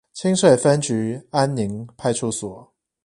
[0.13, 2.73] 清水分局安寧派出所